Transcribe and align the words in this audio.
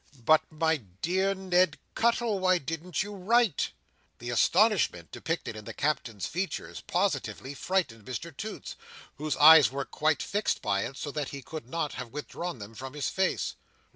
But 0.25 0.41
my 0.49 0.77
dear 0.77 1.35
Ned 1.35 1.77
Cuttle, 1.93 2.39
why 2.39 2.57
didn't 2.57 3.03
you 3.03 3.13
write?" 3.13 3.69
The 4.17 4.31
astonishment 4.31 5.11
depicted 5.11 5.55
in 5.55 5.65
the 5.65 5.75
Captain's 5.75 6.25
features 6.25 6.81
positively 6.81 7.53
frightened 7.53 8.03
Mr 8.05 8.35
Toots, 8.35 8.75
whose 9.17 9.37
eyes 9.37 9.71
were 9.71 9.85
quite 9.85 10.23
fixed 10.23 10.59
by 10.59 10.85
it, 10.85 10.97
so 10.97 11.11
that 11.11 11.29
he 11.29 11.43
could 11.43 11.69
not 11.69 12.09
withdraw 12.11 12.51
them 12.51 12.73
from 12.73 12.93
his 12.95 13.09
face. 13.09 13.53